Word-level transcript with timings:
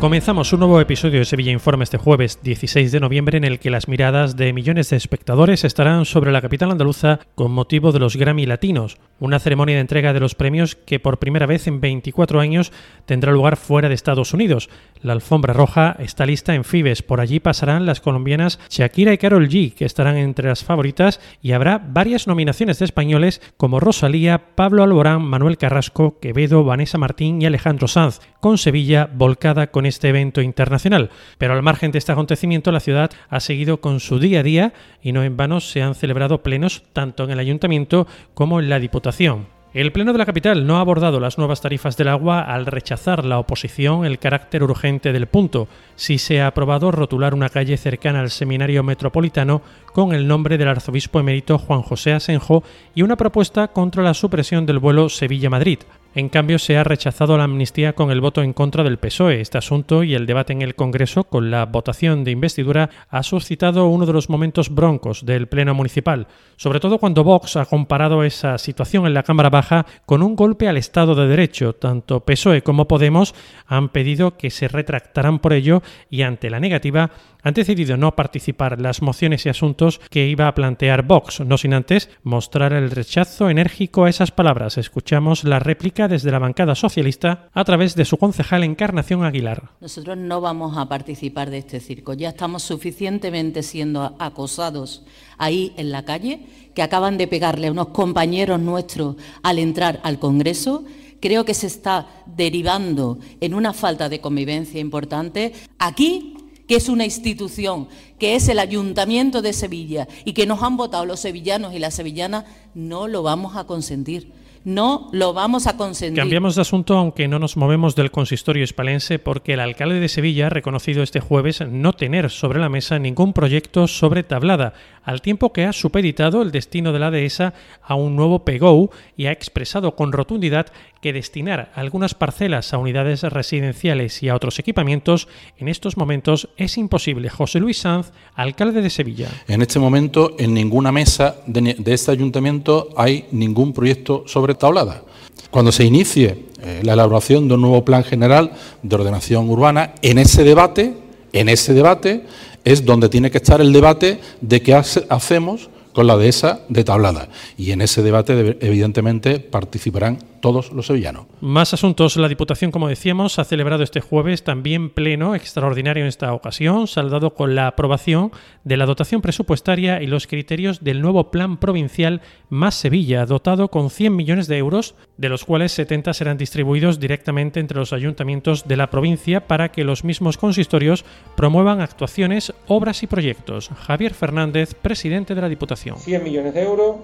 Comenzamos 0.00 0.52
un 0.52 0.60
nuevo 0.60 0.78
episodio 0.78 1.20
de 1.20 1.24
Sevilla 1.24 1.52
Informa 1.52 1.82
este 1.82 1.96
jueves 1.96 2.40
16 2.42 2.92
de 2.92 3.00
noviembre 3.00 3.38
en 3.38 3.44
el 3.44 3.58
que 3.58 3.70
las 3.70 3.88
miradas 3.88 4.36
de 4.36 4.52
millones 4.52 4.90
de 4.90 4.96
espectadores 4.98 5.64
estarán 5.64 6.04
sobre 6.04 6.32
la 6.32 6.42
capital 6.42 6.70
andaluza 6.70 7.20
con 7.34 7.50
motivo 7.50 7.92
de 7.92 7.98
los 7.98 8.16
Grammy 8.16 8.44
Latinos, 8.44 8.98
una 9.20 9.38
ceremonia 9.38 9.76
de 9.76 9.80
entrega 9.80 10.12
de 10.12 10.20
los 10.20 10.34
premios 10.34 10.76
que 10.76 11.00
por 11.00 11.18
primera 11.18 11.46
vez 11.46 11.66
en 11.66 11.80
24 11.80 12.40
años 12.40 12.72
tendrá 13.06 13.32
lugar 13.32 13.56
fuera 13.56 13.88
de 13.88 13.94
Estados 13.94 14.34
Unidos. 14.34 14.68
La 15.00 15.14
alfombra 15.14 15.54
roja 15.54 15.96
está 15.98 16.26
lista 16.26 16.54
en 16.54 16.64
Fibes, 16.64 17.02
por 17.02 17.22
allí 17.22 17.40
pasarán 17.40 17.86
las 17.86 18.02
colombianas 18.02 18.60
Shakira 18.68 19.14
y 19.14 19.18
Carol 19.18 19.48
G, 19.48 19.72
que 19.72 19.86
estarán 19.86 20.18
entre 20.18 20.48
las 20.48 20.62
favoritas, 20.62 21.20
y 21.40 21.52
habrá 21.52 21.78
varias 21.78 22.26
nominaciones 22.26 22.78
de 22.78 22.84
españoles 22.84 23.40
como 23.56 23.80
Rosalía, 23.80 24.54
Pablo 24.56 24.82
Alborán, 24.82 25.22
Manuel 25.22 25.56
Carrasco, 25.56 26.20
Quevedo, 26.20 26.64
Vanessa 26.64 26.98
Martín 26.98 27.40
y 27.40 27.46
Alejandro 27.46 27.88
Sanz, 27.88 28.20
con 28.40 28.58
Sevilla 28.58 29.08
volcada 29.10 29.68
con 29.68 29.85
este 29.86 30.08
evento 30.10 30.42
internacional. 30.42 31.10
Pero 31.38 31.54
al 31.54 31.62
margen 31.62 31.90
de 31.90 31.98
este 31.98 32.12
acontecimiento, 32.12 32.72
la 32.72 32.80
ciudad 32.80 33.10
ha 33.28 33.40
seguido 33.40 33.80
con 33.80 34.00
su 34.00 34.18
día 34.18 34.40
a 34.40 34.42
día 34.42 34.72
y 35.02 35.12
no 35.12 35.22
en 35.22 35.36
vano 35.36 35.60
se 35.60 35.82
han 35.82 35.94
celebrado 35.94 36.42
plenos 36.42 36.82
tanto 36.92 37.24
en 37.24 37.30
el 37.30 37.38
ayuntamiento 37.38 38.06
como 38.34 38.60
en 38.60 38.68
la 38.68 38.78
Diputación. 38.78 39.56
El 39.76 39.92
Pleno 39.92 40.12
de 40.12 40.18
la 40.18 40.24
Capital 40.24 40.66
no 40.66 40.78
ha 40.78 40.80
abordado 40.80 41.20
las 41.20 41.36
nuevas 41.36 41.60
tarifas 41.60 41.98
del 41.98 42.08
agua 42.08 42.40
al 42.40 42.64
rechazar 42.64 43.26
la 43.26 43.38
oposición 43.38 44.06
el 44.06 44.18
carácter 44.18 44.62
urgente 44.62 45.12
del 45.12 45.26
punto. 45.26 45.68
Sí 45.96 46.16
se 46.16 46.40
ha 46.40 46.46
aprobado 46.46 46.90
rotular 46.92 47.34
una 47.34 47.50
calle 47.50 47.76
cercana 47.76 48.20
al 48.20 48.30
Seminario 48.30 48.82
Metropolitano 48.82 49.60
con 49.92 50.14
el 50.14 50.26
nombre 50.26 50.56
del 50.56 50.68
arzobispo 50.68 51.20
emérito 51.20 51.58
Juan 51.58 51.82
José 51.82 52.14
Asenjo 52.14 52.64
y 52.94 53.02
una 53.02 53.16
propuesta 53.16 53.68
contra 53.68 54.02
la 54.02 54.14
supresión 54.14 54.64
del 54.64 54.78
vuelo 54.78 55.10
Sevilla-Madrid. 55.10 55.80
En 56.16 56.30
cambio, 56.30 56.58
se 56.58 56.78
ha 56.78 56.82
rechazado 56.82 57.36
la 57.36 57.44
amnistía 57.44 57.92
con 57.92 58.10
el 58.10 58.22
voto 58.22 58.42
en 58.42 58.54
contra 58.54 58.82
del 58.82 58.96
PSOE. 58.96 59.42
Este 59.42 59.58
asunto 59.58 60.02
y 60.02 60.14
el 60.14 60.24
debate 60.24 60.54
en 60.54 60.62
el 60.62 60.74
Congreso 60.74 61.24
con 61.24 61.50
la 61.50 61.66
votación 61.66 62.24
de 62.24 62.30
investidura 62.30 62.88
ha 63.10 63.22
suscitado 63.22 63.88
uno 63.88 64.06
de 64.06 64.14
los 64.14 64.30
momentos 64.30 64.74
broncos 64.74 65.26
del 65.26 65.46
Pleno 65.46 65.74
Municipal, 65.74 66.26
sobre 66.56 66.80
todo 66.80 66.96
cuando 66.96 67.22
Vox 67.22 67.56
ha 67.56 67.66
comparado 67.66 68.24
esa 68.24 68.56
situación 68.56 69.06
en 69.06 69.12
la 69.12 69.24
Cámara 69.24 69.50
Baja 69.50 69.84
con 70.06 70.22
un 70.22 70.36
golpe 70.36 70.68
al 70.68 70.78
Estado 70.78 71.14
de 71.14 71.26
Derecho. 71.28 71.74
Tanto 71.74 72.20
PSOE 72.20 72.62
como 72.62 72.88
Podemos 72.88 73.34
han 73.66 73.90
pedido 73.90 74.38
que 74.38 74.48
se 74.48 74.68
retractaran 74.68 75.38
por 75.38 75.52
ello 75.52 75.82
y 76.08 76.22
ante 76.22 76.48
la 76.48 76.60
negativa 76.60 77.10
han 77.46 77.54
decidido 77.54 77.96
no 77.96 78.16
participar 78.16 78.80
las 78.80 79.02
mociones 79.02 79.46
y 79.46 79.48
asuntos 79.48 80.00
que 80.10 80.26
iba 80.26 80.48
a 80.48 80.54
plantear 80.56 81.04
Vox, 81.04 81.38
no 81.40 81.56
sin 81.56 81.74
antes 81.74 82.10
mostrar 82.24 82.72
el 82.72 82.90
rechazo 82.90 83.48
enérgico 83.48 84.04
a 84.04 84.10
esas 84.10 84.32
palabras. 84.32 84.78
Escuchamos 84.78 85.44
la 85.44 85.60
réplica 85.60 86.05
desde 86.08 86.30
la 86.30 86.38
bancada 86.38 86.74
socialista 86.74 87.48
a 87.52 87.64
través 87.64 87.94
de 87.94 88.04
su 88.04 88.16
concejal 88.16 88.64
Encarnación 88.64 89.24
Aguilar. 89.24 89.70
Nosotros 89.80 90.16
no 90.16 90.40
vamos 90.40 90.76
a 90.76 90.88
participar 90.88 91.50
de 91.50 91.58
este 91.58 91.80
circo. 91.80 92.14
Ya 92.14 92.30
estamos 92.30 92.62
suficientemente 92.62 93.62
siendo 93.62 94.16
acosados 94.18 95.04
ahí 95.38 95.72
en 95.76 95.90
la 95.90 96.04
calle, 96.04 96.46
que 96.74 96.82
acaban 96.82 97.18
de 97.18 97.26
pegarle 97.26 97.68
a 97.68 97.72
unos 97.72 97.88
compañeros 97.88 98.60
nuestros 98.60 99.16
al 99.42 99.58
entrar 99.58 100.00
al 100.02 100.18
Congreso 100.18 100.84
creo 101.20 101.44
que 101.44 101.54
se 101.54 101.66
está 101.66 102.06
derivando 102.26 103.18
en 103.40 103.54
una 103.54 103.72
falta 103.72 104.08
de 104.08 104.20
convivencia 104.20 104.78
importante. 104.78 105.54
Aquí 105.78 106.36
que 106.66 106.76
es 106.76 106.88
una 106.88 107.04
institución, 107.04 107.88
que 108.18 108.34
es 108.34 108.48
el 108.48 108.58
Ayuntamiento 108.58 109.40
de 109.40 109.52
Sevilla 109.52 110.08
y 110.24 110.32
que 110.32 110.46
nos 110.46 110.62
han 110.62 110.76
votado 110.76 111.06
los 111.06 111.20
sevillanos 111.20 111.74
y 111.74 111.78
las 111.78 111.94
sevillanas, 111.94 112.44
no 112.74 113.06
lo 113.06 113.22
vamos 113.22 113.56
a 113.56 113.64
consentir. 113.64 114.32
No 114.66 115.08
lo 115.12 115.32
vamos 115.32 115.68
a 115.68 115.76
consentir. 115.76 116.18
Cambiamos 116.18 116.56
de 116.56 116.62
asunto, 116.62 116.98
aunque 116.98 117.28
no 117.28 117.38
nos 117.38 117.56
movemos 117.56 117.94
del 117.94 118.10
consistorio 118.10 118.64
hispalense, 118.64 119.20
porque 119.20 119.52
el 119.52 119.60
alcalde 119.60 120.00
de 120.00 120.08
Sevilla 120.08 120.48
ha 120.48 120.50
reconocido 120.50 121.04
este 121.04 121.20
jueves 121.20 121.60
no 121.70 121.92
tener 121.92 122.30
sobre 122.30 122.58
la 122.58 122.68
mesa 122.68 122.98
ningún 122.98 123.32
proyecto 123.32 123.86
sobre 123.86 124.24
tablada, 124.24 124.74
al 125.04 125.22
tiempo 125.22 125.52
que 125.52 125.66
ha 125.66 125.72
supeditado 125.72 126.42
el 126.42 126.50
destino 126.50 126.92
de 126.92 126.98
la 126.98 127.12
dehesa 127.12 127.54
a 127.80 127.94
un 127.94 128.16
nuevo 128.16 128.44
PEGO 128.44 128.90
y 129.16 129.26
ha 129.26 129.30
expresado 129.30 129.94
con 129.94 130.10
rotundidad 130.10 130.66
que 131.00 131.12
destinar 131.12 131.70
algunas 131.76 132.14
parcelas 132.14 132.74
a 132.74 132.78
unidades 132.78 133.22
residenciales 133.22 134.20
y 134.24 134.28
a 134.28 134.34
otros 134.34 134.58
equipamientos 134.58 135.28
en 135.58 135.68
estos 135.68 135.96
momentos 135.96 136.48
es 136.56 136.76
imposible. 136.76 137.28
José 137.28 137.60
Luis 137.60 137.78
Sanz, 137.78 138.10
alcalde 138.34 138.82
de 138.82 138.90
Sevilla. 138.90 139.28
En 139.46 139.62
este 139.62 139.78
momento, 139.78 140.34
en 140.36 140.52
ninguna 140.52 140.90
mesa 140.90 141.36
de, 141.46 141.76
este 141.86 142.10
ayuntamiento 142.10 142.88
hay 142.96 143.26
ningún 143.30 143.72
proyecto 143.72 144.24
sobre 144.26 144.55
tablada. 144.58 145.02
Cuando 145.50 145.72
se 145.72 145.84
inicie 145.84 146.46
eh, 146.62 146.80
la 146.82 146.94
elaboración 146.94 147.48
de 147.48 147.54
un 147.54 147.62
nuevo 147.62 147.84
plan 147.84 148.04
general 148.04 148.52
de 148.82 148.94
ordenación 148.94 149.48
urbana, 149.48 149.94
en 150.02 150.18
ese 150.18 150.44
debate, 150.44 150.94
en 151.32 151.48
ese 151.48 151.74
debate 151.74 152.24
es 152.64 152.84
donde 152.84 153.08
tiene 153.08 153.30
que 153.30 153.38
estar 153.38 153.60
el 153.60 153.72
debate 153.72 154.20
de 154.40 154.62
qué 154.62 154.74
hacemos 154.74 155.70
con 155.96 156.06
la 156.06 156.18
dehesa 156.18 156.60
de 156.68 156.84
tablada. 156.84 157.30
Y 157.56 157.70
en 157.70 157.80
ese 157.80 158.02
debate, 158.02 158.58
evidentemente, 158.60 159.40
participarán 159.40 160.18
todos 160.42 160.70
los 160.70 160.88
sevillanos. 160.88 161.24
Más 161.40 161.72
asuntos. 161.72 162.18
La 162.18 162.28
Diputación, 162.28 162.70
como 162.70 162.88
decíamos, 162.88 163.38
ha 163.38 163.44
celebrado 163.44 163.82
este 163.82 164.02
jueves 164.02 164.44
también 164.44 164.90
pleno 164.90 165.34
extraordinario 165.34 166.02
en 166.02 166.08
esta 166.08 166.34
ocasión, 166.34 166.86
saldado 166.86 167.32
con 167.32 167.54
la 167.54 167.68
aprobación 167.68 168.30
de 168.62 168.76
la 168.76 168.84
dotación 168.84 169.22
presupuestaria 169.22 170.02
y 170.02 170.06
los 170.06 170.26
criterios 170.26 170.84
del 170.84 171.00
nuevo 171.00 171.30
Plan 171.30 171.56
Provincial 171.56 172.20
Más 172.50 172.74
Sevilla, 172.74 173.24
dotado 173.24 173.68
con 173.68 173.88
100 173.88 174.14
millones 174.14 174.48
de 174.48 174.58
euros, 174.58 174.96
de 175.16 175.30
los 175.30 175.46
cuales 175.46 175.72
70 175.72 176.12
serán 176.12 176.36
distribuidos 176.36 177.00
directamente 177.00 177.58
entre 177.58 177.78
los 177.78 177.94
ayuntamientos 177.94 178.68
de 178.68 178.76
la 178.76 178.90
provincia 178.90 179.46
para 179.46 179.72
que 179.72 179.82
los 179.82 180.04
mismos 180.04 180.36
consistorios 180.36 181.06
promuevan 181.36 181.80
actuaciones, 181.80 182.52
obras 182.66 183.02
y 183.02 183.06
proyectos. 183.06 183.70
Javier 183.86 184.12
Fernández, 184.12 184.74
presidente 184.74 185.34
de 185.34 185.40
la 185.40 185.48
Diputación. 185.48 185.85
100 185.94 186.24
millones 186.24 186.54
de 186.54 186.62
euros 186.62 186.96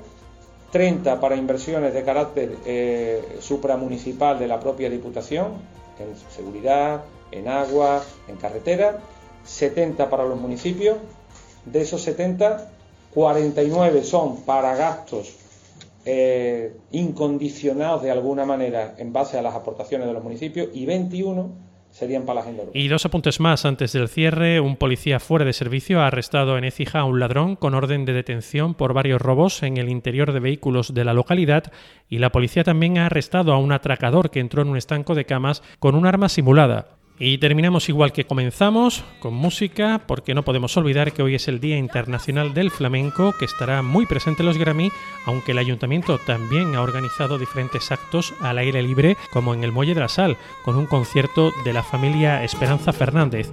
30 0.73 1.21
para 1.21 1.37
inversiones 1.37 1.93
de 1.93 2.03
carácter 2.03 2.57
eh, 2.65 3.39
supramunicipal 3.41 4.39
de 4.39 4.49
la 4.49 4.59
propia 4.59 4.89
Diputación, 4.89 5.53
en 5.99 6.17
seguridad, 6.35 7.05
en 7.31 7.47
agua, 7.47 8.03
en 8.27 8.37
carretera, 8.37 8.99
70 9.45 10.09
para 10.09 10.25
los 10.25 10.41
municipios. 10.41 10.97
De 11.67 11.83
esos 11.83 12.01
70, 12.03 12.71
49 13.13 14.03
son 14.03 14.43
para 14.43 14.75
gastos 14.75 15.37
eh, 16.07 16.75
incondicionados 16.91 18.03
de 18.03 18.11
alguna 18.11 18.47
manera 18.47 18.95
en 18.97 19.13
base 19.13 19.39
a 19.39 19.43
las 19.43 19.55
aportaciones 19.55 20.09
de 20.09 20.15
los 20.15 20.25
municipios 20.25 20.69
y 20.73 20.87
21 20.87 21.51
Y 22.75 22.89
dos 22.89 23.05
apuntes 23.05 23.39
más 23.39 23.65
antes 23.67 23.93
del 23.93 24.09
cierre. 24.09 24.61
Un 24.61 24.77
policía 24.77 25.21
fuera 25.21 25.45
de 25.45 25.53
servicio 25.53 26.01
ha 26.01 26.07
arrestado 26.07 26.57
en 26.57 26.65
Écija 26.65 27.01
a 27.01 27.05
un 27.05 27.21
ladrón 27.21 27.55
con 27.55 27.75
orden 27.75 28.05
de 28.05 28.15
detención 28.15 28.75
por 28.75 28.95
varios 28.95 29.21
robos 29.21 29.63
en 29.63 29.77
el 29.77 29.91
interior 29.91 30.33
de 30.33 30.41
vehículos 30.41 30.95
de 30.95 31.05
la 31.05 31.13
localidad 31.13 31.71
y 32.09 32.19
la 32.19 32.33
policía 32.33 32.65
también 32.65 32.99
ha 32.99 33.07
arrestado 33.07 33.53
a 33.53 33.59
un 33.59 33.73
atracador 33.73 34.31
que 34.31 34.41
entró 34.41 34.63
en 34.63 34.69
un 34.69 34.77
estanco 34.77 35.15
de 35.15 35.27
camas 35.27 35.63
con 35.79 35.95
un 35.95 36.07
arma 36.07 36.29
simulada. 36.29 37.02
Y 37.25 37.39
terminamos 37.39 37.89
igual 37.89 38.13
que 38.13 38.25
comenzamos, 38.25 39.05
con 39.21 39.33
música, 39.33 40.01
porque 40.09 40.35
no 40.35 40.43
podemos 40.43 40.77
olvidar 40.77 41.13
que 41.13 41.23
hoy 41.23 41.37
es 41.37 41.47
el 41.47 41.61
Día 41.61 41.79
Internacional 41.79 42.53
del 42.53 42.73
Flamenco, 42.73 43.33
que 43.39 43.45
estará 43.45 43.81
muy 43.81 44.07
presente 44.07 44.43
en 44.43 44.47
los 44.47 44.59
Grammy, 44.59 44.91
aunque 45.25 45.53
el 45.53 45.59
ayuntamiento 45.59 46.19
también 46.19 46.75
ha 46.75 46.83
organizado 46.83 47.39
diferentes 47.39 47.93
actos 47.93 48.35
al 48.41 48.59
aire 48.59 48.83
libre, 48.83 49.17
como 49.33 49.55
en 49.55 49.63
el 49.63 49.71
Muelle 49.71 49.95
de 49.95 50.01
la 50.01 50.09
Sal, 50.09 50.37
con 50.65 50.75
un 50.75 50.87
concierto 50.87 51.53
de 51.65 51.73
la 51.73 51.85
familia 51.85 52.43
Esperanza 52.43 52.93
Fernández. 52.93 53.53